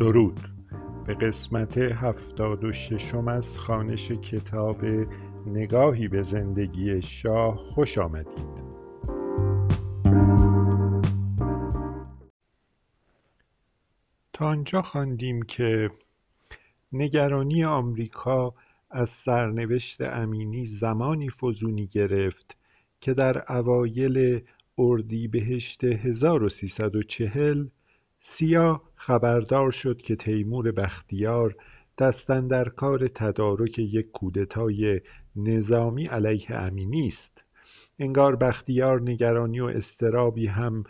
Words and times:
درود. 0.00 0.40
به 1.06 1.14
قسمت 1.14 1.78
هفتاد 1.78 2.64
و 2.64 2.72
ششم 2.72 3.28
از 3.28 3.58
خانش 3.58 4.10
کتاب 4.10 4.84
نگاهی 5.46 6.08
به 6.08 6.22
زندگی 6.22 7.02
شاه 7.02 7.56
خوش 7.56 7.98
آمدید. 7.98 8.48
تا 14.32 14.46
آنجا 14.46 14.82
خواندیم 14.82 15.42
که 15.42 15.90
نگرانی 16.92 17.64
آمریکا 17.64 18.54
از 18.90 19.10
سرنوشت 19.10 20.00
امینی 20.00 20.66
زمانی 20.66 21.30
فزونی 21.30 21.86
گرفت 21.86 22.56
که 23.00 23.14
در 23.14 23.52
اوایل 23.52 24.40
اردیبهشت 24.78 25.84
1340 25.84 27.66
سیا 28.20 28.82
خبردار 29.02 29.70
شد 29.70 29.96
که 29.96 30.16
تیمور 30.16 30.72
بختیار 30.72 31.56
در 32.48 32.68
کار 32.68 33.08
تدارک 33.08 33.78
یک 33.78 34.10
کودتای 34.10 35.00
نظامی 35.36 36.06
علیه 36.06 36.50
امینی 36.50 37.08
است. 37.08 37.42
انگار 37.98 38.36
بختیار 38.36 39.02
نگرانی 39.02 39.60
و 39.60 39.64
اضطرابی 39.64 40.46
هم 40.46 40.84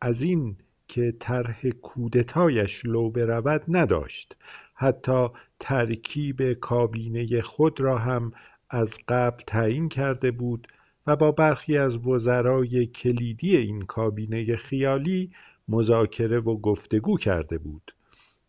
از 0.00 0.22
این 0.22 0.56
که 0.88 1.14
طرح 1.20 1.70
کودتایش 1.70 2.84
لو 2.84 3.10
برود 3.10 3.62
نداشت. 3.68 4.36
حتی 4.74 5.28
ترکیب 5.60 6.52
کابینه 6.52 7.40
خود 7.40 7.80
را 7.80 7.98
هم 7.98 8.32
از 8.70 8.88
قبل 9.08 9.42
تعیین 9.46 9.88
کرده 9.88 10.30
بود 10.30 10.68
و 11.06 11.16
با 11.16 11.32
برخی 11.32 11.78
از 11.78 12.06
وزرای 12.06 12.86
کلیدی 12.86 13.56
این 13.56 13.82
کابینه 13.82 14.56
خیالی 14.56 15.30
مذاکره 15.70 16.40
و 16.40 16.56
گفتگو 16.60 17.18
کرده 17.18 17.58
بود. 17.58 17.94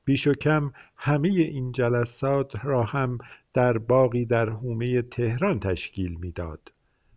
بیش 0.05 0.27
و 0.27 0.33
کم 0.33 0.71
همه 0.97 1.29
این 1.29 1.71
جلسات 1.71 2.65
را 2.65 2.83
هم 2.83 3.17
در 3.53 3.77
باقی 3.77 4.25
در 4.25 4.49
حومه 4.49 5.01
تهران 5.01 5.59
تشکیل 5.59 6.17
می‌داد. 6.19 6.71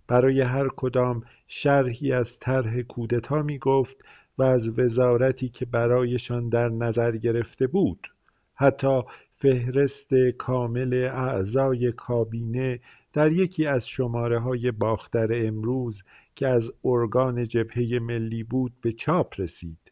برای 0.08 0.40
هر 0.40 0.68
کدام 0.76 1.22
شرحی 1.48 2.12
از 2.12 2.38
طرح 2.40 2.82
کودتا 2.82 3.42
می 3.42 3.58
گفت 3.58 3.96
و 4.38 4.42
از 4.42 4.78
وزارتی 4.78 5.48
که 5.48 5.64
برایشان 5.64 6.48
در 6.48 6.68
نظر 6.68 7.16
گرفته 7.16 7.66
بود. 7.66 8.06
حتی 8.54 9.02
فهرست 9.38 10.14
کامل 10.38 11.10
اعضای 11.14 11.92
کابینه 11.92 12.80
در 13.12 13.32
یکی 13.32 13.66
از 13.66 13.88
شماره 13.88 14.38
های 14.38 14.70
باختر 14.70 15.46
امروز 15.46 16.02
که 16.36 16.48
از 16.48 16.72
ارگان 16.84 17.48
جبهه 17.48 17.98
ملی 18.02 18.42
بود 18.42 18.72
به 18.82 18.92
چاپ 18.92 19.40
رسید. 19.40 19.83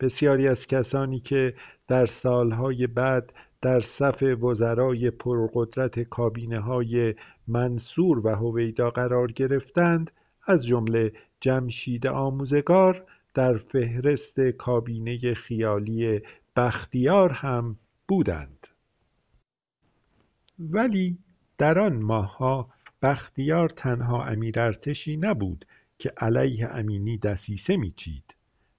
بسیاری 0.00 0.48
از 0.48 0.66
کسانی 0.66 1.20
که 1.20 1.54
در 1.88 2.06
سالهای 2.06 2.86
بعد 2.86 3.32
در 3.62 3.80
صف 3.80 4.22
وزرای 4.22 5.10
پرقدرت 5.10 6.00
کابینه 6.00 6.60
های 6.60 7.14
منصور 7.48 8.26
و 8.26 8.28
هویدا 8.28 8.90
قرار 8.90 9.32
گرفتند 9.32 10.10
از 10.46 10.66
جمله 10.66 11.12
جمشید 11.40 12.06
آموزگار 12.06 13.04
در 13.34 13.56
فهرست 13.56 14.40
کابینه 14.40 15.34
خیالی 15.34 16.20
بختیار 16.56 17.32
هم 17.32 17.76
بودند. 18.08 18.66
ولی 20.58 21.18
در 21.58 21.78
آن 21.78 21.96
ماهها 21.96 22.68
بختیار 23.02 23.68
تنها 23.68 24.24
امیر 24.24 24.60
ارتشی 24.60 25.16
نبود 25.16 25.64
که 25.98 26.12
علیه 26.16 26.68
امینی 26.68 27.18
دسیسه 27.18 27.76
میچید. 27.76 28.34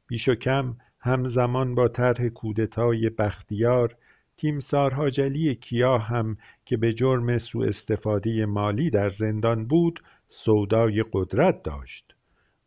بیش 0.08 0.30
و 0.30 0.36
کم 0.36 0.76
همزمان 1.00 1.76
با 1.76 1.88
طرح 1.88 2.28
کودتای 2.28 3.10
بختیار 3.10 3.96
تیمسار 4.38 4.94
حاجلی 4.94 5.56
کیا 5.56 5.98
هم 5.98 6.38
که 6.66 6.78
به 6.78 6.94
جرم 6.94 7.38
سوء 7.38 7.68
استفاده 7.68 8.46
مالی 8.46 8.90
در 8.90 9.10
زندان 9.10 9.66
بود 9.66 10.04
سودای 10.30 11.06
قدرت 11.14 11.64
داشت. 11.64 12.16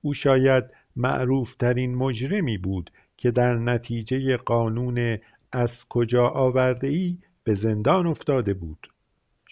او 0.02 0.14
شاید 0.14 0.64
معروفترین 0.96 1.94
مجرمی 1.94 2.58
بود 2.58 2.90
که 3.16 3.30
در 3.30 3.54
نتیجه 3.54 4.36
قانون 4.36 5.18
از 5.52 5.88
کجا 5.88 6.28
آورده 6.28 6.86
ای 6.86 7.18
به 7.44 7.54
زندان 7.54 8.06
افتاده 8.06 8.54
بود. 8.54 8.86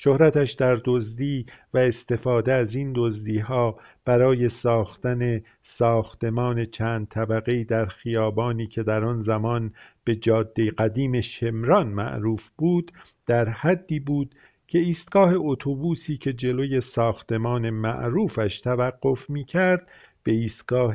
شهرتش 0.00 0.52
در 0.52 0.80
دزدی 0.84 1.46
و 1.74 1.78
استفاده 1.78 2.52
از 2.52 2.74
این 2.74 2.92
دزدیها 2.96 3.80
برای 4.04 4.48
ساختن 4.48 5.40
ساختمان 5.62 6.66
چند 6.66 7.08
طبقهای 7.08 7.64
در 7.64 7.86
خیابانی 7.86 8.66
که 8.66 8.82
در 8.82 9.04
آن 9.04 9.22
زمان 9.22 9.72
به 10.04 10.16
جاده 10.16 10.70
قدیم 10.70 11.20
شمران 11.20 11.86
معروف 11.86 12.48
بود 12.58 12.92
در 13.26 13.48
حدی 13.48 14.00
بود 14.00 14.34
که 14.68 14.78
ایستگاه 14.78 15.32
اتوبوسی 15.36 16.16
که 16.16 16.32
جلوی 16.32 16.80
ساختمان 16.80 17.70
معروفش 17.70 18.60
توقف 18.60 19.30
می‌کرد 19.30 19.88
به 20.22 20.32
ایستگاه 20.32 20.94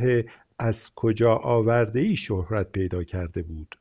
از 0.60 0.76
کجا 0.96 1.36
آورده 1.36 2.00
ای 2.00 2.16
شهرت 2.16 2.72
پیدا 2.72 3.04
کرده 3.04 3.44
بود. 3.44 3.76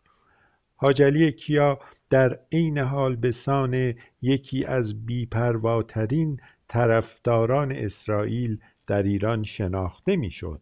حاجلی 0.77 1.33
کیا 1.33 1.79
در 2.13 2.39
عین 2.53 2.79
حال 2.79 3.17
به 3.17 3.33
سان 3.33 3.95
یکی 4.23 4.65
از 4.65 5.07
بیپرواترین 5.07 6.41
طرفداران 6.69 7.73
اسرائیل 7.73 8.59
در 8.87 9.03
ایران 9.03 9.45
شناخته 9.45 10.17
می‌شد. 10.17 10.61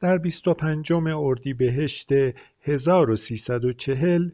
در 0.00 0.18
بیست 0.18 0.48
و 0.48 0.54
پنجم 0.54 1.06
اردیبهشت 1.06 2.08
1340 2.62 4.30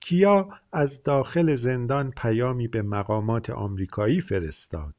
کیا 0.00 0.48
از 0.72 1.02
داخل 1.02 1.54
زندان 1.54 2.10
پیامی 2.10 2.68
به 2.68 2.82
مقامات 2.82 3.50
آمریکایی 3.50 4.20
فرستاد. 4.20 4.94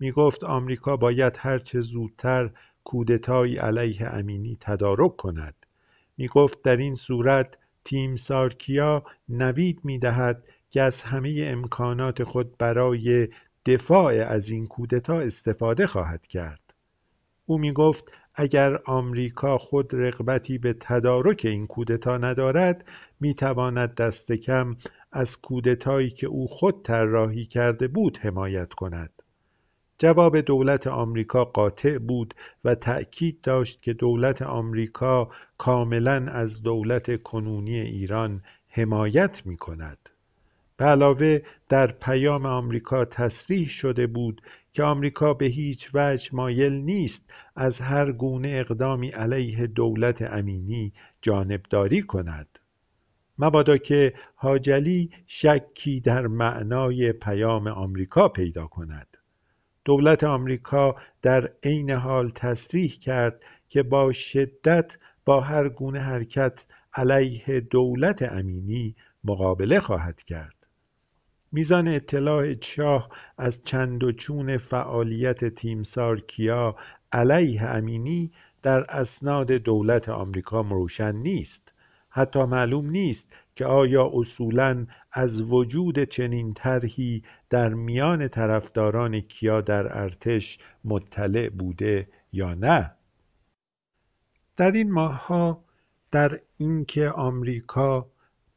می 0.00 0.12
گفت 0.12 0.44
آمریکا 0.44 0.96
باید 0.96 1.32
هرچه 1.36 1.80
زودتر 1.80 2.50
کودتایی 2.84 3.56
علیه 3.56 4.06
امینی 4.06 4.58
تدارک 4.60 5.16
کند. 5.16 5.54
می 6.18 6.28
گفت 6.28 6.62
در 6.62 6.76
این 6.76 6.94
صورت 6.94 7.56
تیمسارکیا 7.86 9.02
نوید 9.28 9.80
می‌دهد 9.84 10.44
که 10.70 10.82
از 10.82 11.02
همه 11.02 11.34
امکانات 11.38 12.24
خود 12.24 12.58
برای 12.58 13.28
دفاع 13.66 14.14
از 14.14 14.48
این 14.48 14.66
کودتا 14.66 15.20
استفاده 15.20 15.86
خواهد 15.86 16.26
کرد. 16.26 16.60
او 17.46 17.58
می 17.58 17.72
گفت 17.72 18.04
اگر 18.34 18.80
آمریکا 18.84 19.58
خود 19.58 19.94
رغبتی 19.94 20.58
به 20.58 20.76
تدارک 20.80 21.40
این 21.44 21.66
کودتا 21.66 22.16
ندارد 22.18 22.84
می 23.20 23.34
تواند 23.34 23.94
دست 23.94 24.32
کم 24.32 24.76
از 25.12 25.36
کودتایی 25.36 26.10
که 26.10 26.26
او 26.26 26.48
خود 26.48 26.82
طراحی 26.84 27.44
کرده 27.44 27.88
بود 27.88 28.18
حمایت 28.18 28.72
کند. 28.72 29.15
جواب 29.98 30.40
دولت 30.40 30.86
آمریکا 30.86 31.44
قاطع 31.44 31.98
بود 31.98 32.34
و 32.64 32.74
تأکید 32.74 33.40
داشت 33.42 33.82
که 33.82 33.92
دولت 33.92 34.42
آمریکا 34.42 35.30
کاملا 35.58 36.26
از 36.32 36.62
دولت 36.62 37.22
کنونی 37.22 37.80
ایران 37.80 38.42
حمایت 38.68 39.46
می 39.46 39.56
کند 39.56 39.98
به 40.76 40.84
علاوه 40.84 41.40
در 41.68 41.86
پیام 41.86 42.46
آمریکا 42.46 43.04
تصریح 43.04 43.68
شده 43.68 44.06
بود 44.06 44.42
که 44.72 44.82
آمریکا 44.82 45.34
به 45.34 45.46
هیچ 45.46 45.90
وجه 45.94 46.30
مایل 46.32 46.72
نیست 46.72 47.22
از 47.56 47.80
هر 47.80 48.12
گونه 48.12 48.48
اقدامی 48.48 49.08
علیه 49.08 49.66
دولت 49.66 50.22
امینی 50.22 50.92
جانبداری 51.22 52.02
کند. 52.02 52.58
مبادا 53.38 53.76
که 53.76 54.14
حاجلی 54.34 55.10
شکی 55.26 56.00
در 56.00 56.26
معنای 56.26 57.12
پیام 57.12 57.66
آمریکا 57.66 58.28
پیدا 58.28 58.66
کند. 58.66 59.15
دولت 59.86 60.24
آمریکا 60.24 60.96
در 61.22 61.50
عین 61.62 61.90
حال 61.90 62.30
تصریح 62.34 62.90
کرد 63.00 63.40
که 63.68 63.82
با 63.82 64.12
شدت 64.12 64.92
با 65.24 65.40
هر 65.40 65.68
گونه 65.68 66.00
حرکت 66.00 66.52
علیه 66.94 67.60
دولت 67.60 68.22
امینی 68.22 68.94
مقابله 69.24 69.80
خواهد 69.80 70.22
کرد. 70.22 70.54
میزان 71.52 71.88
اطلاع 71.88 72.54
شاه 72.60 73.10
از 73.38 73.64
چند 73.64 74.04
و 74.04 74.12
چون 74.12 74.58
فعالیت 74.58 75.54
تیمسار 75.54 76.20
کیا 76.20 76.76
علیه 77.12 77.62
امینی 77.62 78.32
در 78.62 78.80
اسناد 78.88 79.52
دولت 79.52 80.08
آمریکا 80.08 80.60
روشن 80.60 81.12
نیست. 81.16 81.65
حتی 82.16 82.44
معلوم 82.44 82.90
نیست 82.90 83.32
که 83.56 83.64
آیا 83.64 84.10
اصولا 84.14 84.86
از 85.12 85.40
وجود 85.40 86.04
چنین 86.04 86.54
طرحی 86.54 87.22
در 87.50 87.68
میان 87.68 88.28
طرفداران 88.28 89.20
کیا 89.20 89.60
در 89.60 89.98
ارتش 89.98 90.58
مطلع 90.84 91.48
بوده 91.48 92.08
یا 92.32 92.54
نه. 92.54 92.90
در 94.56 94.72
این 94.72 94.92
ماهها 94.92 95.64
در 96.12 96.40
اینکه 96.56 97.08
آمریکا 97.10 98.06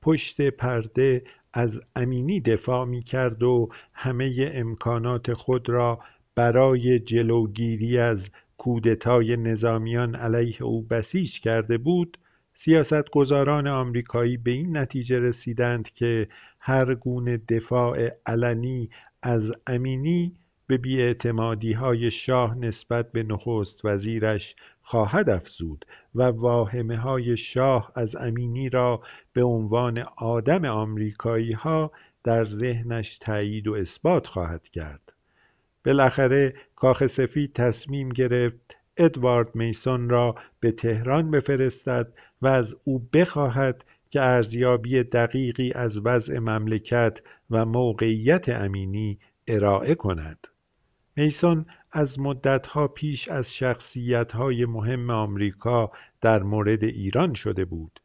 پشت 0.01 0.41
پرده 0.41 1.23
از 1.53 1.81
امینی 1.95 2.39
دفاع 2.39 2.85
می 2.85 3.03
کرد 3.03 3.44
و 3.44 3.69
همه 3.94 4.51
امکانات 4.53 5.33
خود 5.33 5.69
را 5.69 6.00
برای 6.35 7.00
جلوگیری 7.00 7.97
از 7.97 8.29
کودتای 8.57 9.38
نظامیان 9.38 10.15
علیه 10.15 10.63
او 10.63 10.81
بسیج 10.81 11.39
کرده 11.39 11.77
بود 11.77 12.17
سیاستگزاران 12.61 13.67
آمریکایی 13.67 14.38
به 14.38 14.51
این 14.51 14.77
نتیجه 14.77 15.19
رسیدند 15.19 15.89
که 15.89 16.27
هر 16.59 16.95
گونه 16.95 17.38
دفاع 17.38 18.09
علنی 18.25 18.89
از 19.21 19.51
امینی 19.67 20.35
به 20.67 20.77
بیاعتمادیهای 20.77 22.11
شاه 22.11 22.57
نسبت 22.57 23.11
به 23.11 23.23
نخست 23.23 23.85
وزیرش 23.85 24.56
خواهد 24.81 25.29
افزود 25.29 25.85
و 26.15 26.23
واهمه 26.23 26.97
های 26.97 27.38
شاه 27.38 27.91
از 27.95 28.15
امینی 28.15 28.69
را 28.69 29.01
به 29.33 29.44
عنوان 29.44 30.06
آدم 30.17 30.65
آمریکایی 30.65 31.51
ها 31.51 31.91
در 32.23 32.45
ذهنش 32.45 33.17
تایید 33.17 33.67
و 33.67 33.73
اثبات 33.73 34.27
خواهد 34.27 34.63
کرد. 34.63 35.13
بالاخره 35.85 36.53
کاخ 36.75 37.07
سفید 37.07 37.53
تصمیم 37.53 38.09
گرفت 38.09 38.79
ادوارد 39.00 39.56
میسون 39.56 40.10
را 40.10 40.36
به 40.60 40.72
تهران 40.72 41.31
بفرستد 41.31 42.07
و 42.42 42.48
از 42.48 42.75
او 42.84 43.10
بخواهد 43.13 43.84
که 44.10 44.22
ارزیابی 44.22 45.04
دقیقی 45.04 45.72
از 45.72 46.06
وضع 46.06 46.40
مملکت 46.40 47.18
و 47.50 47.66
موقعیت 47.66 48.50
امینی 48.50 49.19
ارائه 49.48 49.96
کند. 49.96 50.48
میسون 51.16 51.66
از 51.92 52.19
مدتها 52.19 52.88
پیش 52.88 53.28
از 53.28 53.54
شخصیتهای 53.54 54.66
مهم 54.66 55.10
آمریکا 55.10 55.92
در 56.22 56.44
مورد 56.44 56.84
ایران 56.84 57.34
شده 57.34 57.66
بود. 57.66 58.00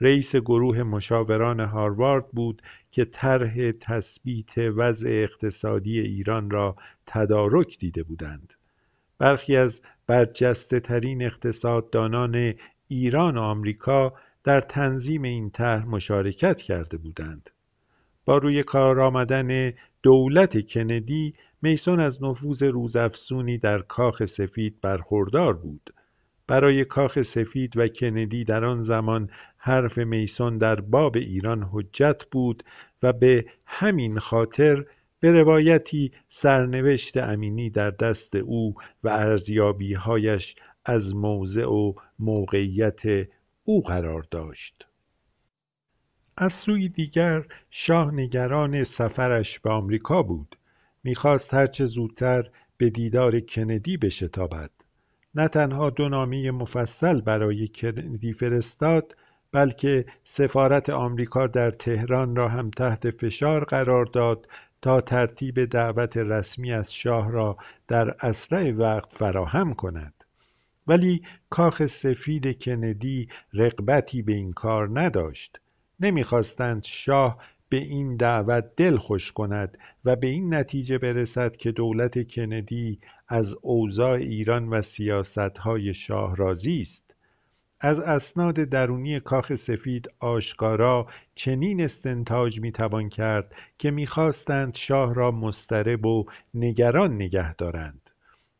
رئیس 0.00 0.36
گروه 0.36 0.82
مشاوران 0.82 1.60
هاروارد 1.60 2.28
بود 2.28 2.62
که 2.90 3.04
طرح 3.04 3.72
تثبیت 3.80 4.58
وضع 4.58 5.08
اقتصادی 5.08 6.00
ایران 6.00 6.50
را 6.50 6.76
تدارک 7.06 7.78
دیده 7.78 8.02
بودند. 8.02 8.52
برخی 9.18 9.56
از 9.56 9.80
برجسته 10.06 10.80
ترین 10.80 11.22
اقتصاددانان 11.22 12.54
ایران 12.88 13.36
و 13.36 13.40
آمریکا 13.40 14.12
در 14.44 14.60
تنظیم 14.60 15.22
این 15.22 15.50
طرح 15.50 15.86
مشارکت 15.86 16.56
کرده 16.56 16.96
بودند. 16.96 17.50
با 18.24 18.38
روی 18.38 18.62
کار 18.62 19.00
آمدن 19.00 19.72
دولت 20.02 20.66
کندی 20.66 21.34
میسون 21.62 22.00
از 22.00 22.22
نفوذ 22.22 22.62
روزافزونی 22.62 23.58
در 23.58 23.78
کاخ 23.78 24.24
سفید 24.24 24.80
برخوردار 24.82 25.52
بود. 25.52 25.94
برای 26.46 26.84
کاخ 26.84 27.22
سفید 27.22 27.76
و 27.76 27.88
کندی 27.88 28.44
در 28.44 28.64
آن 28.64 28.82
زمان 28.82 29.30
حرف 29.58 29.98
میسون 29.98 30.58
در 30.58 30.80
باب 30.80 31.16
ایران 31.16 31.68
حجت 31.72 32.24
بود 32.30 32.64
و 33.02 33.12
به 33.12 33.44
همین 33.66 34.18
خاطر 34.18 34.84
به 35.24 35.32
روایتی 35.32 36.12
سرنوشت 36.28 37.16
امینی 37.16 37.70
در 37.70 37.90
دست 37.90 38.36
او 38.36 38.74
و 39.04 39.08
ارزیابیهایش 39.08 40.56
از 40.84 41.14
موضع 41.14 41.64
و 41.64 41.92
موقعیت 42.18 43.28
او 43.64 43.82
قرار 43.82 44.26
داشت. 44.30 44.86
از 46.36 46.52
سوی 46.52 46.88
دیگر 46.88 47.44
شاه 47.70 48.14
نگران 48.14 48.84
سفرش 48.84 49.58
به 49.58 49.70
آمریکا 49.70 50.22
بود. 50.22 50.56
می‌خواست 51.04 51.54
هرچه 51.54 51.86
زودتر 51.86 52.50
به 52.76 52.90
دیدار 52.90 53.40
کندی 53.40 53.96
بشتابد. 53.96 54.70
نه 55.34 55.48
تنها 55.48 55.90
دو 55.90 56.08
نامه 56.08 56.50
مفصل 56.50 57.20
برای 57.20 57.68
کندی 57.68 58.32
فرستاد 58.32 59.16
بلکه 59.52 60.04
سفارت 60.24 60.90
آمریکا 60.90 61.46
در 61.46 61.70
تهران 61.70 62.36
را 62.36 62.48
هم 62.48 62.70
تحت 62.70 63.10
فشار 63.10 63.64
قرار 63.64 64.04
داد 64.04 64.46
تا 64.84 65.00
ترتیب 65.00 65.64
دعوت 65.64 66.16
رسمی 66.16 66.72
از 66.72 66.94
شاه 66.94 67.30
را 67.30 67.56
در 67.88 68.26
اسرع 68.26 68.72
وقت 68.72 69.16
فراهم 69.16 69.74
کند. 69.74 70.14
ولی 70.86 71.22
کاخ 71.50 71.86
سفید 71.86 72.62
کندی 72.62 73.28
رغبتی 73.52 74.22
به 74.22 74.32
این 74.32 74.52
کار 74.52 75.00
نداشت. 75.00 75.60
نمی‌خواستند 76.00 76.84
شاه 76.84 77.38
به 77.68 77.76
این 77.76 78.16
دعوت 78.16 78.64
دل 78.76 78.96
خوش 78.96 79.32
کند 79.32 79.78
و 80.04 80.16
به 80.16 80.26
این 80.26 80.54
نتیجه 80.54 80.98
برسد 80.98 81.56
که 81.56 81.72
دولت 81.72 82.28
کندی 82.28 82.98
از 83.28 83.54
اوضاع 83.62 84.12
ایران 84.12 84.68
و 84.68 84.82
سیاستهای 84.82 85.94
شاه 85.94 86.36
راضی 86.36 86.82
است. 86.82 87.03
از 87.84 88.00
اسناد 88.00 88.54
درونی 88.54 89.20
کاخ 89.20 89.54
سفید 89.56 90.10
آشکارا 90.20 91.06
چنین 91.34 91.80
استنتاج 91.80 92.60
می‌توان 92.60 93.08
کرد 93.08 93.54
که 93.78 93.90
می‌خواستند 93.90 94.74
شاه 94.74 95.14
را 95.14 95.30
مضطرب 95.30 96.06
و 96.06 96.24
نگران 96.54 97.14
نگه 97.14 97.54
دارند. 97.54 98.10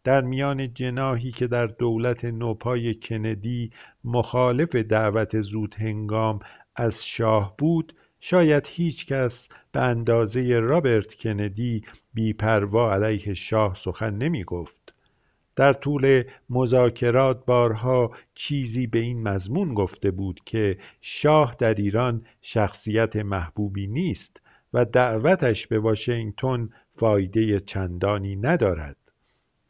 در 0.05 0.21
میان 0.21 0.75
جناحی 0.75 1.31
که 1.31 1.47
در 1.47 1.67
دولت 1.67 2.25
نوپای 2.25 2.94
کندی 2.94 3.71
مخالف 4.05 4.76
دعوت 4.76 5.41
زود 5.41 5.75
هنگام 5.79 6.38
از 6.77 7.05
شاه 7.05 7.55
بود 7.59 7.94
شاید 8.20 8.67
هیچ 8.67 9.06
کس 9.06 9.49
به 9.73 9.81
اندازه 9.81 10.59
رابرت 10.59 11.15
کندی 11.15 11.85
بیپروا 12.15 12.94
علیه 12.94 13.35
شاه 13.35 13.77
سخن 13.85 14.15
نمی 14.15 14.44
گفت 14.44 14.84
در 15.56 15.73
طول 15.73 16.25
مذاکرات 16.51 17.47
بارها 17.47 18.11
چیزی 18.35 18.87
به 18.87 18.99
این 18.99 19.23
مضمون 19.23 19.75
گفته 19.75 20.11
بود 20.11 20.41
که 20.47 20.79
شاه 21.01 21.56
در 21.59 21.75
ایران 21.75 22.27
شخصیت 22.43 23.17
محبوبی 23.17 23.87
نیست 23.87 24.41
و 24.73 24.85
دعوتش 24.85 25.67
به 25.67 25.79
واشنگتن 25.79 26.69
فایده 26.97 27.61
چندانی 27.61 28.37
ندارد. 28.37 28.97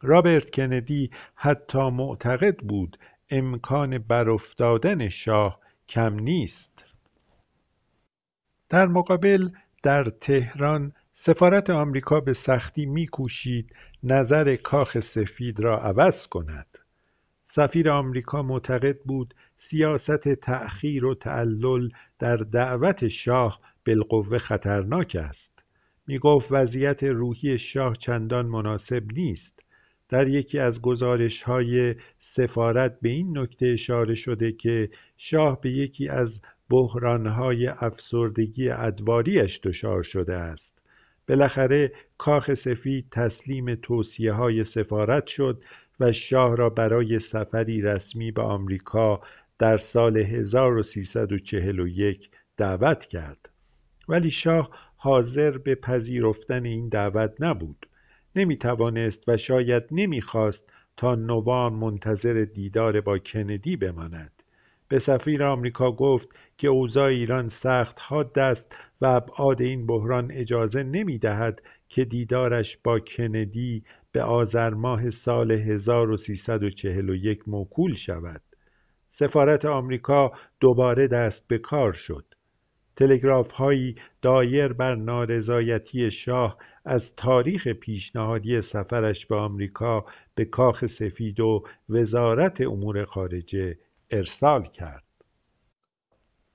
رابرت 0.03 0.51
کندی 0.51 1.11
حتی 1.35 1.91
معتقد 1.91 2.57
بود 2.57 2.99
امکان 3.31 3.99
برافتادن 3.99 5.09
شاه 5.09 5.61
کم 5.89 6.19
نیست. 6.19 6.85
در 8.69 8.87
مقابل 8.87 9.49
در 9.83 10.05
تهران 10.05 10.93
سفارت 11.27 11.71
آمریکا 11.71 12.21
به 12.21 12.33
سختی 12.33 12.87
میکوشید 12.87 13.75
نظر 14.03 14.57
کاخ 14.57 15.01
سفید 15.01 15.61
را 15.61 15.79
عوض 15.79 16.27
کند. 16.27 16.67
سفیر 17.49 17.91
آمریکا 17.91 18.43
معتقد 18.43 18.99
بود 18.99 19.35
سیاست 19.57 20.29
تأخیر 20.29 21.05
و 21.05 21.15
تعلل 21.15 21.89
در 22.19 22.37
دعوت 22.37 23.09
شاه 23.09 23.61
بالقوه 23.87 24.39
خطرناک 24.39 25.17
است. 25.21 25.63
می 26.07 26.19
گفت 26.19 26.49
وضعیت 26.51 27.05
روحی 27.05 27.59
شاه 27.59 27.97
چندان 27.97 28.47
مناسب 28.47 29.03
نیست. 29.13 29.61
در 30.09 30.29
یکی 30.29 30.59
از 30.59 30.83
گزارش 30.83 31.43
های 31.43 31.95
سفارت 32.19 33.01
به 33.01 33.09
این 33.09 33.39
نکته 33.39 33.67
اشاره 33.67 34.15
شده 34.15 34.53
که 34.53 34.91
شاه 35.17 35.61
به 35.61 35.71
یکی 35.71 36.09
از 36.09 36.41
بحرانهای 36.71 37.67
افسردگی 37.67 38.69
ادواریش 38.69 39.61
دچار 39.63 40.03
شده 40.03 40.35
است. 40.35 40.74
بالاخره 41.29 41.93
کاخ 42.19 42.55
سفید 42.55 43.07
تسلیم 43.11 43.75
توصیه 43.75 44.33
های 44.33 44.65
سفارت 44.65 45.27
شد 45.27 45.63
و 46.01 46.13
شاه 46.13 46.57
را 46.57 46.71
برای 46.71 47.19
سفری 47.19 47.83
رسمی 47.83 48.31
به 48.31 48.43
آمریکا 48.43 49.21
در 49.59 49.77
سال 49.77 50.17
1341 50.17 52.31
دعوت 52.57 53.07
کرد. 53.07 53.49
ولی 54.09 54.31
شاه 54.31 54.71
حاضر 54.97 55.59
به 55.59 55.75
پذیرفتن 55.75 56.65
این 56.65 56.89
دعوت 56.89 57.35
نبود. 57.41 57.87
نمی 58.37 58.57
توانست 58.57 59.29
و 59.29 59.37
شاید 59.37 59.83
نمی‌خواست 59.91 60.73
تا 60.97 61.15
نوامبر 61.15 61.77
منتظر 61.77 62.47
دیدار 62.55 63.01
با 63.01 63.19
کندی 63.19 63.77
بماند. 63.77 64.34
به 64.89 64.99
سفیر 64.99 65.45
آمریکا 65.45 65.93
گفت 65.93 66.29
که 66.59 66.69
اوضاع 66.69 67.09
ایران 67.09 67.49
سخت 67.49 67.97
حاد 68.01 68.39
است 68.39 68.77
و 69.01 69.07
ابعاد 69.07 69.63
این 69.63 69.87
بحران 69.87 70.33
اجازه 70.33 70.83
نمی 70.83 71.19
دهد 71.19 71.63
که 71.89 72.05
دیدارش 72.05 72.79
با 72.85 72.99
کندی 72.99 73.85
به 74.13 74.23
آذر 74.23 74.71
ماه 74.71 75.11
سال 75.11 75.51
1341 75.51 77.49
موکول 77.49 77.95
شود. 77.95 78.41
سفارت 79.13 79.65
آمریکا 79.65 80.33
دوباره 80.61 81.09
دست 81.09 81.49
به 81.49 81.59
کار 81.59 81.93
شد. 81.93 82.25
تلگراف 82.97 83.51
هایی 83.51 83.97
دایر 84.23 84.73
بر 84.73 84.95
نارضایتی 84.95 86.11
شاه 86.11 86.57
از 86.85 87.17
تاریخ 87.17 87.69
پیشنهادی 87.69 88.63
سفرش 88.63 89.27
به 89.27 89.37
آمریکا 89.37 90.05
به 90.35 90.45
کاخ 90.45 90.87
سفید 90.87 91.41
و 91.41 91.65
وزارت 91.89 92.61
امور 92.61 93.05
خارجه 93.05 93.77
ارسال 94.11 94.63
کرد. 94.67 95.05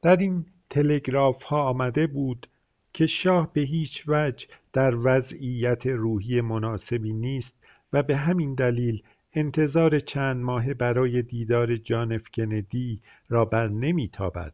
در 0.02 0.18
این 0.18 0.46
تلگراف 0.70 1.44
ها 1.44 1.64
آمده 1.64 2.08
بود 2.08 2.48
که 2.94 3.08
شاه 3.08 3.54
به 3.54 3.62
هیچ 3.62 4.04
وجه 4.08 4.48
در 4.74 4.96
وضعیت 5.04 5.88
روحی 5.88 6.42
مناسبی 6.42 7.14
نیست 7.14 7.56
و 7.94 8.04
به 8.04 8.18
همین 8.18 8.54
دلیل 8.54 9.04
انتظار 9.34 10.00
چند 10.00 10.44
ماه 10.44 10.74
برای 10.74 11.22
دیدار 11.22 11.76
جان 11.76 12.12
اف 12.12 12.24
کندی 12.34 13.02
را 13.30 13.46
بر 13.46 13.68
نمیتابد 13.68 14.54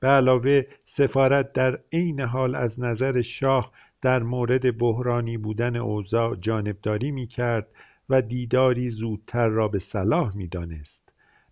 به 0.00 0.08
علاوه 0.08 0.62
سفارت 0.86 1.52
در 1.52 1.78
عین 1.92 2.20
حال 2.20 2.54
از 2.54 2.80
نظر 2.80 3.22
شاه 3.22 3.72
در 4.02 4.22
مورد 4.22 4.78
بحرانی 4.78 5.36
بودن 5.38 5.76
اوضاع 5.76 6.36
جانبداری 6.36 7.10
می‌کرد 7.10 7.66
و 8.08 8.22
دیداری 8.22 8.90
زودتر 8.90 9.48
را 9.48 9.68
به 9.68 9.78
صلاح 9.78 10.36
می‌دانست 10.36 10.95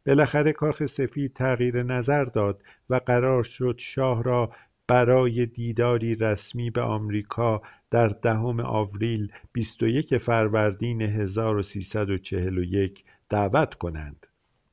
بالاخره 0.06 0.52
کاخ 0.52 0.86
سفید 0.86 1.32
تغییر 1.32 1.82
نظر 1.82 2.24
داد 2.24 2.62
و 2.90 3.00
قرار 3.06 3.42
شد 3.42 3.76
شاه 3.78 4.22
را 4.22 4.50
برای 4.88 5.46
دیداری 5.46 6.14
رسمی 6.14 6.70
به 6.70 6.80
آمریکا 6.80 7.62
در 7.90 8.08
دهم 8.08 8.60
آوریل 8.60 9.32
21 9.52 10.18
فروردین 10.18 11.02
1341 11.02 13.04
دعوت 13.30 13.74
کنند. 13.74 14.26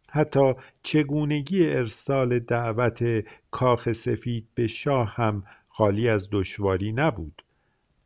حتی 0.09 0.53
چگونگی 0.83 1.69
ارسال 1.69 2.39
دعوت 2.39 3.23
کاخ 3.51 3.93
سفید 3.93 4.47
به 4.55 4.67
شاه 4.67 5.13
هم 5.15 5.43
خالی 5.69 6.09
از 6.09 6.27
دشواری 6.31 6.91
نبود. 6.91 7.41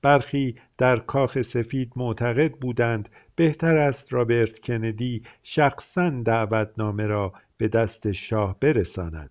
برخی 0.02 0.56
در 0.78 1.00
کاخ 1.00 1.42
سفید 1.42 1.92
معتقد 1.96 2.52
بودند 2.52 3.10
بهتر 3.36 3.78
است 3.78 4.14
رابرت 4.14 4.60
کندی 4.60 5.24
شخصا 5.44 6.10
دعوتنامه 6.10 7.06
را 7.06 7.34
به 7.58 7.68
دست 7.68 8.12
شاه 8.12 8.60
برساند. 8.60 9.30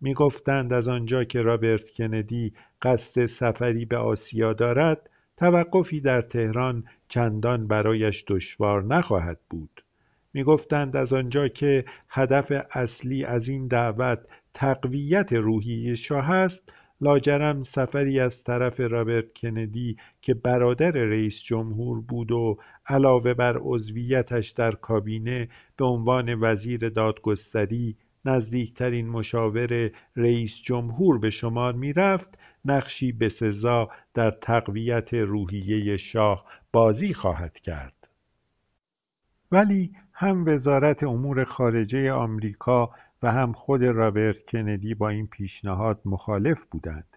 می‌گفتند 0.00 0.72
از 0.72 0.88
آنجا 0.88 1.24
که 1.24 1.42
رابرت 1.42 1.90
کندی 1.90 2.52
قصد 2.82 3.26
سفری 3.26 3.84
به 3.84 3.96
آسیا 3.96 4.52
دارد 4.52 5.10
توقفی 5.36 6.00
در 6.00 6.20
تهران 6.20 6.84
چندان 7.08 7.66
برایش 7.66 8.24
دشوار 8.28 8.82
نخواهد 8.82 9.38
بود. 9.50 9.84
می‌گفتند 10.34 10.96
از 10.96 11.12
آنجا 11.12 11.48
که 11.48 11.84
هدف 12.08 12.52
اصلی 12.70 13.24
از 13.24 13.48
این 13.48 13.66
دعوت 13.66 14.18
تقویت 14.54 15.32
روحی 15.32 15.96
شاه 15.96 16.30
است 16.30 16.72
لاجرم 17.02 17.62
سفری 17.62 18.20
از 18.20 18.44
طرف 18.44 18.80
رابرت 18.80 19.34
کندی 19.34 19.96
که 20.20 20.34
برادر 20.34 20.90
رئیس 20.90 21.42
جمهور 21.42 22.00
بود 22.00 22.32
و 22.32 22.58
علاوه 22.86 23.34
بر 23.34 23.58
عضویتش 23.60 24.50
در 24.50 24.72
کابینه 24.72 25.48
به 25.76 25.84
عنوان 25.84 26.34
وزیر 26.40 26.88
دادگستری 26.88 27.96
نزدیکترین 28.24 29.08
مشاور 29.08 29.90
رئیس 30.16 30.60
جمهور 30.62 31.18
به 31.18 31.30
شمار 31.30 31.72
می‌رفت 31.72 32.38
نقشی 32.64 33.12
بسزا 33.12 33.88
در 34.14 34.30
تقویت 34.30 35.14
روحیه 35.14 35.96
شاه 35.96 36.44
بازی 36.72 37.14
خواهد 37.14 37.58
کرد. 37.58 38.08
ولی 39.52 39.90
هم 40.12 40.44
وزارت 40.46 41.02
امور 41.02 41.44
خارجه 41.44 42.12
آمریکا 42.12 42.90
و 43.22 43.32
هم 43.32 43.52
خود 43.52 43.82
رابرت 43.82 44.46
کندی 44.46 44.94
با 44.94 45.08
این 45.08 45.26
پیشنهاد 45.26 46.00
مخالف 46.04 46.64
بودند. 46.70 47.16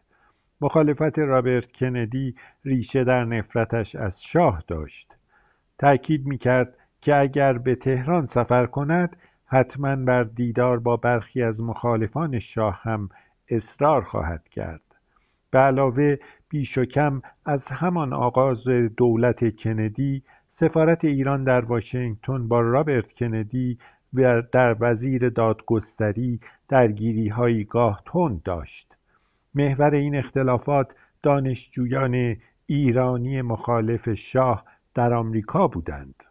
مخالفت 0.62 1.20
رابرت 1.20 1.72
کندی 1.72 2.36
ریشه 2.66 3.04
در 3.04 3.26
نفرتش 3.26 3.96
از 3.96 4.24
شاه 4.24 4.64
داشت. 4.68 5.16
تأکید 5.80 6.26
می‌کرد 6.26 6.78
که 7.02 7.16
اگر 7.16 7.58
به 7.58 7.76
تهران 7.76 8.26
سفر 8.26 8.66
کند 8.66 9.18
حتما 9.46 9.96
بر 9.96 10.24
دیدار 10.24 10.80
با 10.80 10.98
برخی 10.98 11.44
از 11.44 11.62
مخالفان 11.62 12.40
شاه 12.40 12.80
هم 12.82 13.10
اصرار 13.50 14.02
خواهد 14.02 14.50
کرد. 14.50 14.82
به 15.52 15.60
علاوه 15.60 16.18
بیش 16.50 16.78
و 16.78 16.86
کم 16.86 17.22
از 17.46 17.68
همان 17.68 18.14
آغاز 18.14 18.68
دولت 18.98 19.56
کندی 19.56 20.24
سفارت 20.52 21.06
ایران 21.06 21.44
در 21.44 21.66
واشنگتن 21.66 22.48
با 22.48 22.62
رابرت 22.62 23.14
کندی 23.14 23.78
در 24.52 24.76
وزیر 24.80 25.30
دادگستری 25.30 26.40
درگیریهایی 26.70 27.64
گاه 27.64 28.02
تند 28.06 28.44
داشت. 28.44 28.96
محور 29.56 29.96
این 29.96 30.16
اختلافات 30.16 30.96
دانشجویان 31.24 32.36
ایرانی 32.66 33.42
مخالف 33.42 34.14
شاه 34.14 34.66
در 34.94 35.14
آمریکا 35.14 35.68
بودند. 35.68 36.24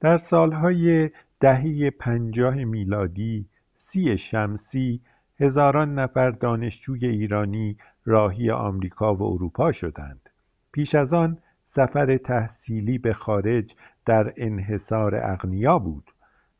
در 0.00 0.18
سالهای 0.18 1.10
دهه 1.40 1.90
پنجاه 1.90 2.54
میلادی 2.54 3.48
سی 3.74 4.18
شمسی 4.18 5.00
هزاران 5.40 5.98
نفر 5.98 6.30
دانشجوی 6.30 7.06
ایرانی 7.06 7.76
راهی 8.04 8.50
آمریکا 8.50 9.14
و 9.14 9.22
اروپا 9.22 9.72
شدند. 9.72 10.28
پیش 10.72 10.94
از 10.94 11.14
آن 11.14 11.38
سفر 11.64 12.16
تحصیلی 12.16 12.98
به 12.98 13.12
خارج 13.12 13.74
در 14.06 14.32
انحصار 14.36 15.14
اغنیا 15.14 15.78
بود. 15.78 16.11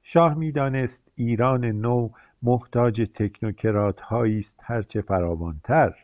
شاه 0.02 0.34
می‌دانست 0.34 1.08
ایران 1.14 1.64
نو 1.64 2.08
محتاج 2.42 3.08
تکنوکراتهایی 3.14 4.38
است 4.38 4.60
هرچه 4.62 5.02
فراوانتر. 5.02 5.94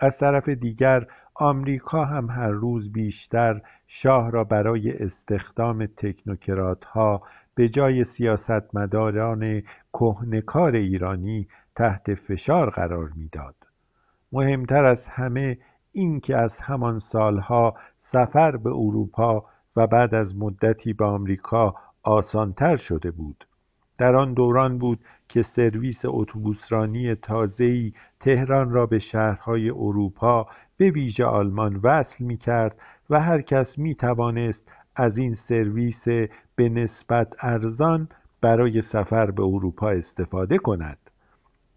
از 0.00 0.18
طرف 0.18 0.48
دیگر 0.48 1.06
آمریکا 1.34 2.04
هم 2.04 2.30
هر 2.30 2.50
روز 2.50 2.92
بیشتر 2.92 3.60
شاه 3.86 4.30
را 4.30 4.44
برای 4.44 4.92
استخدام 4.92 5.86
تکنوکراتها 5.86 7.22
به 7.54 7.68
جای 7.68 8.04
سیاستمداران 8.04 9.62
کهنکار 9.92 10.72
ایرانی 10.72 11.48
تحت 11.76 12.14
فشار 12.14 12.70
قرار 12.70 13.10
می‌داد. 13.16 13.54
مهمتر 14.32 14.84
از 14.84 15.06
همه 15.06 15.58
این 15.92 16.20
که 16.20 16.36
از 16.36 16.60
همان 16.60 16.98
سالها 16.98 17.74
سفر 17.98 18.56
به 18.56 18.70
اروپا 18.70 19.44
و 19.76 19.86
بعد 19.86 20.14
از 20.14 20.36
مدتی 20.36 20.92
به 20.92 21.04
آمریکا 21.04 21.74
آسانتر 22.02 22.76
شده 22.76 23.10
بود. 23.10 23.46
در 23.98 24.16
آن 24.16 24.34
دوران 24.34 24.78
بود 24.78 25.00
که 25.28 25.42
سرویس 25.42 26.02
اتوبوسرانی 26.04 27.14
تازه‌ای 27.14 27.92
تهران 28.20 28.70
را 28.70 28.86
به 28.86 28.98
شهرهای 28.98 29.70
اروپا 29.70 30.46
به 30.76 30.90
ویژه 30.90 31.24
آلمان 31.24 31.80
وصل 31.82 32.24
می 32.24 32.36
کرد 32.36 32.78
و 33.10 33.20
هر 33.20 33.40
کس 33.40 33.78
می 33.78 33.94
توانست 33.94 34.68
از 34.96 35.18
این 35.18 35.34
سرویس 35.34 36.08
به 36.56 36.68
نسبت 36.68 37.34
ارزان 37.40 38.08
برای 38.40 38.82
سفر 38.82 39.30
به 39.30 39.42
اروپا 39.42 39.90
استفاده 39.90 40.58
کند. 40.58 40.98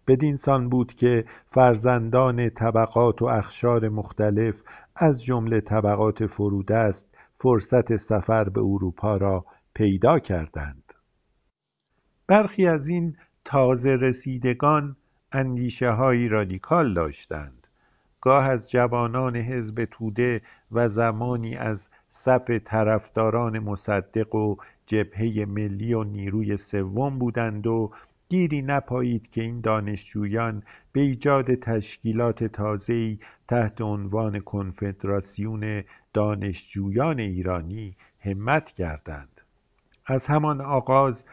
بدینسان 0.06 0.68
بود 0.68 0.94
که 0.94 1.24
فرزندان 1.50 2.50
طبقات 2.50 3.22
و 3.22 3.24
اخشار 3.24 3.88
مختلف 3.88 4.54
از 4.96 5.24
جمله 5.24 5.60
طبقات 5.60 6.26
فرودست 6.26 7.16
فرصت 7.38 7.96
سفر 7.96 8.48
به 8.48 8.60
اروپا 8.60 9.16
را 9.16 9.44
پیدا 9.74 10.18
کردند. 10.18 10.94
برخی 12.26 12.66
از 12.66 12.88
این 12.88 13.16
تازه 13.44 13.90
رسیدگان 13.90 14.96
هایی 15.80 16.28
رادیکال 16.28 16.94
داشتند. 16.94 17.66
گاه 18.20 18.44
از 18.44 18.70
جوانان 18.70 19.36
حزب 19.36 19.84
توده 19.84 20.42
و 20.72 20.88
زمانی 20.88 21.56
از 21.56 21.88
صف 22.08 22.50
طرفداران 22.64 23.58
مصدق 23.58 24.34
و 24.34 24.56
جبهه 24.86 25.44
ملی 25.48 25.94
و 25.94 26.04
نیروی 26.04 26.56
سوم 26.56 27.18
بودند 27.18 27.66
و 27.66 27.90
گیری 28.28 28.62
نپایید 28.62 29.30
که 29.30 29.42
این 29.42 29.60
دانشجویان 29.60 30.62
به 30.92 31.00
ایجاد 31.00 31.54
تشکیلات 31.54 32.44
تازه‌ای 32.44 33.18
تحت 33.48 33.80
عنوان 33.80 34.40
کنفدراسیون 34.40 35.84
دانشجویان 36.12 37.20
ایرانی 37.20 37.96
همت 38.20 38.66
کردند. 38.70 39.33
از 40.06 40.26
همان 40.26 40.60
آغاز 40.60 41.24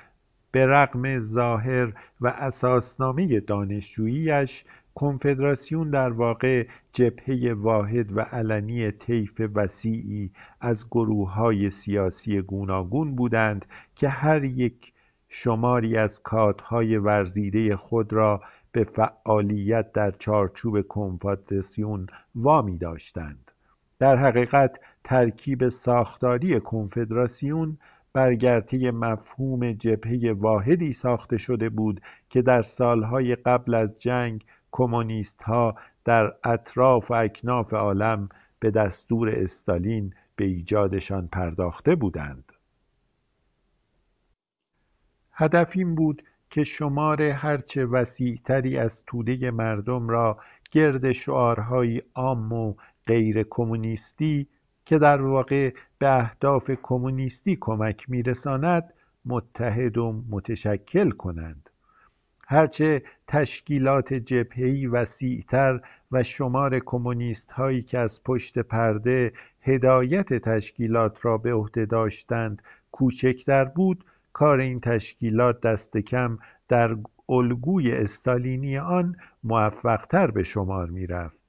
به 0.52 0.66
رغم 0.66 1.20
ظاهر 1.20 1.94
و 2.22 2.28
اساسنامه 2.28 3.40
دانشجوییش 3.40 4.64
کنفدراسیون 4.96 5.90
در 5.90 6.10
واقع 6.10 6.68
جبهه 6.94 7.54
واحد 7.54 8.18
و 8.18 8.22
علنی 8.22 8.92
طیف 8.92 9.42
وسیعی 9.56 10.32
از 10.62 10.88
گروههای 10.88 11.70
سیاسی 11.70 12.42
گوناگون 12.42 13.16
بودند 13.16 13.66
که 13.96 14.10
هر 14.10 14.44
یک 14.44 14.94
شماری 15.30 15.98
از 15.98 16.24
کادهای 16.24 16.98
ورزیده 16.98 17.76
خود 17.76 18.14
را 18.14 18.42
به 18.72 18.84
فعالیت 18.84 19.92
در 19.94 20.12
چارچوب 20.12 20.82
کنفدراسیون 20.82 22.08
وامی 22.36 22.78
داشتند. 22.78 23.52
در 24.00 24.16
حقیقت 24.16 24.80
ترکیب 25.04 25.70
ساختاری 25.70 26.60
کنفدراسیون 26.60 27.78
برگرته 28.14 28.92
مفهوم 28.92 29.72
جبهه 29.72 30.32
واحدی 30.32 30.94
ساخته 30.94 31.38
شده 31.38 31.70
بود 31.70 32.02
که 32.30 32.42
در 32.42 32.62
سالهای 32.62 33.36
قبل 33.36 33.74
از 33.74 34.00
جنگ 34.00 34.46
کمونیستها 34.72 35.76
در 36.06 36.34
اطراف 36.44 37.12
و 37.12 37.14
اکناف 37.14 37.74
عالم 37.74 38.30
به 38.60 38.72
دستور 38.72 39.30
استالین 39.30 40.14
به 40.36 40.46
ایجادشان 40.46 41.28
پرداخته 41.28 41.96
بودند. 41.96 42.52
هدف 45.34 45.72
این 45.76 45.96
بود 45.96 46.24
که 46.50 46.64
شمار 46.64 47.22
هرچه 47.22 47.86
وسیعتری 47.86 48.78
از 48.78 49.06
توده 49.06 49.52
مردم 49.52 50.10
را 50.10 50.38
گرد 50.72 51.12
شعارهای 51.12 52.02
عام 52.16 52.54
و 52.54 52.74
غیر 53.08 53.44
کمونیستی 53.50 54.48
که 54.92 54.98
در 54.98 55.22
واقع 55.22 55.74
به 56.00 56.20
اهداف 56.20 56.72
کمونیستی 56.84 57.58
کمک 57.60 58.10
میرساند 58.10 58.94
متحد 59.26 59.98
و 59.98 60.24
متشکل 60.30 61.10
کنند. 61.10 61.70
هرچه 62.48 63.04
تشکیلات 63.28 64.14
جبهه‌ای 64.14 64.88
وسیعتر 64.88 65.80
و 66.12 66.24
شمار 66.24 66.80
کمونیست 66.80 67.52
هایی 67.52 67.82
که 67.82 68.00
از 68.00 68.24
پشت 68.24 68.60
پرده 68.60 69.34
هدایت 69.62 70.34
تشکیلات 70.34 71.26
را 71.26 71.38
به 71.38 71.54
عهده 71.54 71.86
داشتند 71.86 72.62
کوچکتر 72.92 73.66
بود 73.66 74.06
کار 74.34 74.60
این 74.60 74.80
تشکیلات 74.80 75.62
دست 75.62 75.98
کم 75.98 76.38
در 76.68 76.96
الگوی 77.30 77.92
استالینی 77.92 78.78
آن 78.78 79.16
موفقتر 79.44 80.32
به 80.32 80.44
شمار 80.44 80.90
می‌رفت. 80.90 81.41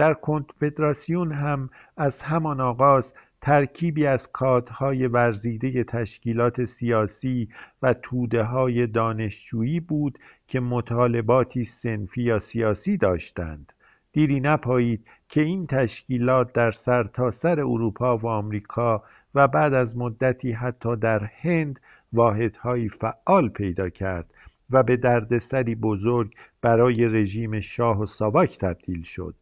در 0.00 0.14
کنفدراسیون 0.14 1.32
هم 1.32 1.70
از 1.96 2.22
همان 2.22 2.60
آغاز 2.60 3.12
ترکیبی 3.40 4.06
از 4.06 4.32
کادهای 4.32 5.06
ورزیده 5.06 5.84
تشکیلات 5.84 6.64
سیاسی 6.64 7.48
و 7.82 7.94
های 8.34 8.86
دانشجویی 8.86 9.80
بود 9.80 10.18
که 10.48 10.60
مطالباتی 10.60 11.64
صنفی 11.64 12.22
یا 12.22 12.38
سیاسی 12.38 12.96
داشتند. 12.96 13.72
دیری 14.12 14.40
نپایید 14.40 15.06
که 15.28 15.40
این 15.40 15.66
تشکیلات 15.66 16.52
در 16.52 16.72
سرتاسر 16.72 17.54
سر 17.54 17.60
اروپا 17.60 18.18
و 18.18 18.26
آمریکا 18.26 19.02
و 19.34 19.48
بعد 19.48 19.74
از 19.74 19.96
مدتی 19.96 20.52
حتی 20.52 20.96
در 20.96 21.24
هند 21.24 21.80
واحدهایی 22.12 22.88
فعال 22.88 23.48
پیدا 23.48 23.88
کرد 23.88 24.34
و 24.70 24.82
به 24.82 24.96
دردسری 24.96 25.74
بزرگ 25.74 26.34
برای 26.62 27.04
رژیم 27.04 27.60
شاه 27.60 28.00
و 28.00 28.06
ساواک 28.06 28.58
تبدیل 28.58 29.02
شد. 29.02 29.34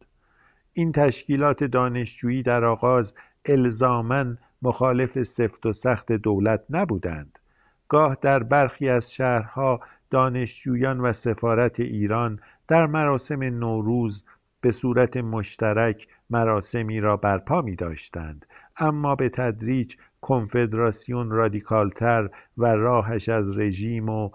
این 0.73 0.91
تشکیلات 0.91 1.63
دانشجویی 1.63 2.43
در 2.43 2.65
آغاز 2.65 3.13
الزاما 3.45 4.25
مخالف 4.61 5.23
سفت 5.23 5.65
و 5.65 5.73
سخت 5.73 6.11
دولت 6.11 6.63
نبودند. 6.69 7.39
گاه 7.87 8.17
در 8.21 8.43
برخی 8.43 8.89
از 8.89 9.11
شهرها 9.11 9.79
دانشجویان 10.11 10.99
و 10.99 11.13
سفارت 11.13 11.79
ایران 11.79 12.39
در 12.67 12.85
مراسم 12.85 13.43
نوروز 13.43 14.23
به 14.61 14.71
صورت 14.71 15.17
مشترک 15.17 16.07
مراسمی 16.29 16.99
را 16.99 17.17
برپا 17.17 17.61
می 17.61 17.75
داشتند 17.75 18.45
اما 18.77 19.15
به 19.15 19.29
تدریج 19.29 19.95
کنفدراسیون 20.21 21.31
رادیکالتر 21.31 22.29
و 22.57 22.65
راهش 22.65 23.29
از 23.29 23.57
رژیم 23.57 24.09
و 24.09 24.29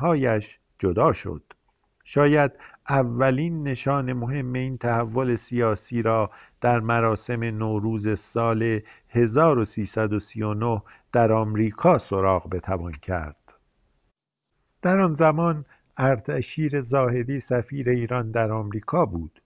هایش 0.00 0.58
جدا 0.78 1.12
شد. 1.12 1.42
شاید 2.04 2.52
اولین 2.88 3.62
نشان 3.62 4.12
مهم 4.12 4.52
این 4.52 4.78
تحول 4.78 5.36
سیاسی 5.36 6.02
را 6.02 6.30
در 6.60 6.80
مراسم 6.80 7.44
نوروز 7.44 8.18
سال 8.18 8.80
1339 9.08 10.82
در 11.12 11.32
آمریکا 11.32 11.98
سراغ 11.98 12.50
بتوان 12.50 12.92
کرد. 12.92 13.36
در 14.82 15.00
آن 15.00 15.14
زمان 15.14 15.64
اردشیر 15.96 16.80
زاهدی 16.80 17.40
سفیر 17.40 17.88
ایران 17.88 18.30
در 18.30 18.52
آمریکا 18.52 19.06
بود. 19.06 19.40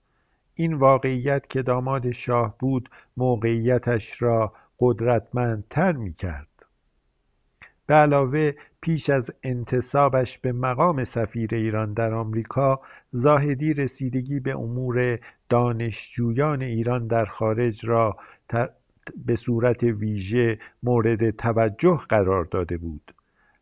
این 0.55 0.73
واقعیت 0.73 1.49
که 1.49 1.61
داماد 1.61 2.11
شاه 2.11 2.55
بود 2.59 2.89
موقعیتش 3.17 4.21
را 4.21 4.53
قدرتمندتر 4.79 5.91
می‌کرد. 5.91 6.47
به 7.85 7.93
علاوه 7.93 8.53
پیش 8.81 9.09
از 9.09 9.31
انتصابش 9.43 10.39
به 10.39 10.51
مقام 10.51 11.03
سفیر 11.03 11.55
ایران 11.55 11.93
در 11.93 12.13
آمریکا 12.13 12.81
زاهدی 13.13 13.73
رسیدگی 13.73 14.39
به 14.39 14.51
امور 14.51 15.19
دانشجویان 15.49 16.61
ایران 16.61 17.07
در 17.07 17.25
خارج 17.25 17.85
را 17.85 18.17
به 19.25 19.35
صورت 19.35 19.83
ویژه 19.83 20.59
مورد 20.83 21.29
توجه 21.29 22.01
قرار 22.09 22.45
داده 22.45 22.77
بود 22.77 23.13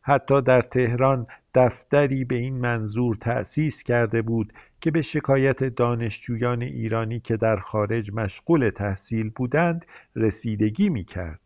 حتی 0.02 0.42
در 0.42 0.62
تهران 0.62 1.28
دفتری 1.56 2.24
به 2.24 2.36
این 2.36 2.58
منظور 2.58 3.16
تأسیس 3.16 3.84
کرده 3.84 4.22
بود 4.22 4.54
که 4.82 4.92
به 4.92 5.02
شکایت 5.02 5.64
دانشجویان 5.64 6.62
ایرانی 6.62 7.20
که 7.20 7.38
در 7.38 7.58
خارج 7.58 8.14
مشغول 8.14 8.70
تحصیل 8.70 9.30
بودند 9.30 9.86
رسیدگی 10.16 10.90
می 10.90 11.04
کرد. 11.04 11.40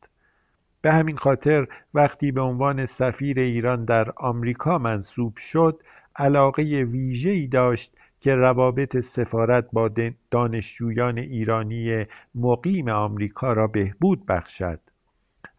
به 0.81 0.93
همین 0.93 1.17
خاطر 1.17 1.67
وقتی 1.93 2.31
به 2.31 2.41
عنوان 2.41 2.85
سفیر 2.85 3.39
ایران 3.39 3.85
در 3.85 4.11
آمریکا 4.15 4.77
منصوب 4.77 5.37
شد 5.37 5.79
علاقه 6.15 6.63
ویژه‌ای 6.63 7.47
داشت 7.47 7.97
که 8.19 8.35
روابط 8.35 8.97
سفارت 8.97 9.67
با 9.73 9.91
دانشجویان 10.31 11.17
ایرانی 11.17 12.05
مقیم 12.35 12.89
آمریکا 12.89 13.53
را 13.53 13.67
بهبود 13.67 14.25
بخشد. 14.25 14.79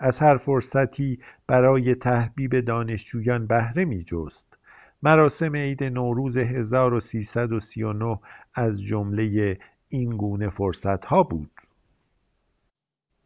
از 0.00 0.18
هر 0.18 0.36
فرصتی 0.36 1.18
برای 1.46 1.94
تحبیب 1.94 2.60
دانشجویان 2.60 3.46
بهره 3.46 3.84
میجست. 3.84 4.56
مراسم 5.02 5.56
عید 5.56 5.84
نوروز 5.84 6.36
1339 6.36 8.18
از 8.54 8.82
جمله 8.82 9.58
این 9.88 10.16
گونه 10.16 10.48
فرصتها 10.48 11.22
بود. 11.22 11.50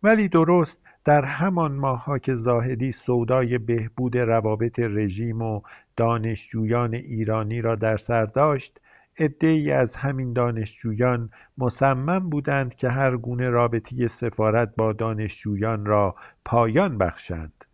ولی 0.02 0.28
درست 0.28 0.78
در 1.10 1.24
همان 1.24 1.72
ماهها 1.72 2.18
که 2.18 2.34
زاهدی 2.34 2.92
سودای 2.92 3.58
بهبود 3.58 4.16
روابط 4.16 4.78
رژیم 4.78 5.42
و 5.42 5.60
دانشجویان 5.96 6.94
ایرانی 6.94 7.60
را 7.60 7.74
در 7.74 7.96
سر 7.96 8.24
داشت 8.24 8.80
عدهای 9.18 9.72
از 9.72 9.96
همین 9.96 10.32
دانشجویان 10.32 11.30
مصمم 11.58 12.30
بودند 12.30 12.74
که 12.74 12.88
هر 12.88 13.16
گونه 13.16 13.48
رابطه 13.50 14.08
سفارت 14.08 14.76
با 14.76 14.92
دانشجویان 14.92 15.86
را 15.86 16.14
پایان 16.44 16.98
بخشند. 16.98 17.64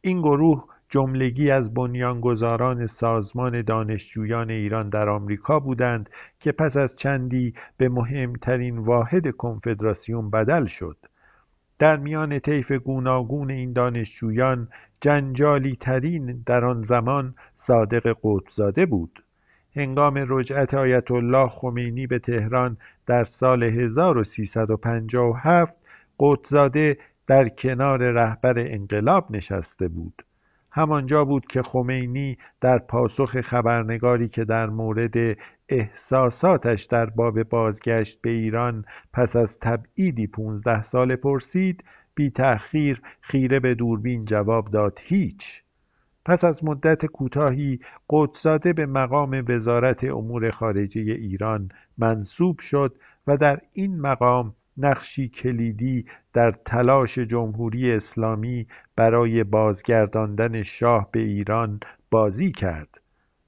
این 0.00 0.20
گروه 0.20 0.64
جملگی 0.88 1.50
از 1.50 1.74
بنیانگذاران 1.74 2.86
سازمان 2.86 3.62
دانشجویان 3.62 4.50
ایران 4.50 4.88
در 4.88 5.08
آمریکا 5.08 5.60
بودند 5.60 6.10
که 6.40 6.52
پس 6.52 6.76
از 6.76 6.96
چندی 6.96 7.54
به 7.76 7.88
مهمترین 7.88 8.78
واحد 8.78 9.36
کنفدراسیون 9.36 10.30
بدل 10.30 10.66
شد. 10.66 10.96
در 11.78 11.96
میان 11.96 12.38
طیف 12.38 12.72
گوناگون 12.72 13.50
این 13.50 13.72
دانشجویان 13.72 14.68
جنجالی 15.00 15.76
ترین 15.80 16.42
در 16.46 16.64
آن 16.64 16.82
زمان 16.82 17.34
صادق 17.54 18.16
قطبزاده 18.22 18.86
بود. 18.86 19.22
هنگام 19.76 20.24
رجعت 20.28 20.74
آیت 20.74 21.10
الله 21.10 21.48
خمینی 21.48 22.06
به 22.06 22.18
تهران 22.18 22.76
در 23.06 23.24
سال 23.24 23.62
1357 23.62 25.74
قطزاده 26.20 26.98
در 27.26 27.48
کنار 27.48 27.98
رهبر 27.98 28.58
انقلاب 28.58 29.26
نشسته 29.30 29.88
بود. 29.88 30.22
همانجا 30.70 31.24
بود 31.24 31.46
که 31.46 31.62
خمینی 31.62 32.38
در 32.60 32.78
پاسخ 32.78 33.40
خبرنگاری 33.40 34.28
که 34.28 34.44
در 34.44 34.66
مورد 34.66 35.38
احساساتش 35.68 36.84
در 36.84 37.06
باب 37.06 37.42
بازگشت 37.42 38.20
به 38.22 38.30
ایران 38.30 38.84
پس 39.12 39.36
از 39.36 39.58
تبعیدی 39.58 40.26
پونزده 40.26 40.82
ساله 40.82 41.16
پرسید 41.16 41.84
بی 42.14 42.30
تأخیر 42.30 43.02
خیره 43.20 43.60
به 43.60 43.74
دوربین 43.74 44.24
جواب 44.24 44.70
داد 44.70 44.98
هیچ. 45.02 45.62
پس 46.24 46.44
از 46.44 46.64
مدت 46.64 47.06
کوتاهی 47.06 47.80
قطزاده 48.10 48.72
به 48.72 48.86
مقام 48.86 49.44
وزارت 49.48 50.04
امور 50.04 50.50
خارجه 50.50 51.00
ایران 51.00 51.70
منصوب 51.98 52.60
شد 52.60 52.94
و 53.26 53.36
در 53.36 53.60
این 53.72 54.00
مقام 54.00 54.54
نقشی 54.76 55.28
کلیدی 55.28 56.06
در 56.32 56.50
تلاش 56.50 57.18
جمهوری 57.18 57.92
اسلامی 57.92 58.66
برای 58.96 59.44
بازگرداندن 59.44 60.62
شاه 60.62 61.08
به 61.12 61.20
ایران 61.20 61.80
بازی 62.10 62.52
کرد. 62.52 63.00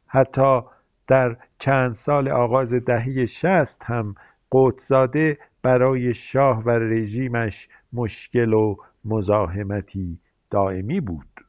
حتی 0.07 0.61
در 1.09 1.37
چند 1.59 1.93
سال 1.93 2.29
آغاز 2.29 2.73
دهه 2.73 3.27
شست 3.27 3.83
هم 3.85 4.15
قطزاده 4.53 5.39
برای 5.63 6.15
شاه 6.15 6.63
و 6.63 6.71
رژیمش 6.71 7.69
مشکل 7.93 8.53
و 8.53 8.77
مزاحمتی 9.05 10.19
دائمی 10.51 11.01
بود. 11.01 11.48